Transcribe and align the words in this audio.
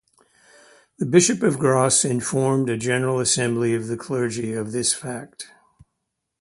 The 0.97 1.05
Bishop 1.05 1.43
of 1.43 1.59
Grasse 1.59 2.03
informed 2.03 2.71
a 2.71 2.75
general 2.77 3.19
assembly 3.19 3.75
of 3.75 3.85
the 3.85 3.97
clergy 3.97 4.51
of 4.51 4.71
this 4.71 4.95
fact. 4.95 5.51